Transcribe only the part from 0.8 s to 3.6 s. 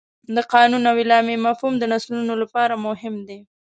او اعلامیه مفهوم د نسلونو لپاره مهم دی.